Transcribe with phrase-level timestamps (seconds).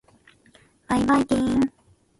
[0.87, 1.73] ばいばいきーーーん。